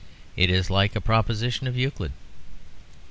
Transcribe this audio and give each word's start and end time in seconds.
It 0.35 0.49
is 0.49 0.71
like 0.71 0.95
a 0.95 0.99
proposition 0.99 1.67
of 1.67 1.77
Euclid." 1.77 2.11